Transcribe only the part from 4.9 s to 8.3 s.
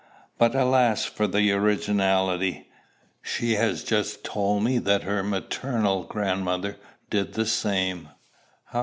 her maternal grandmother did the same.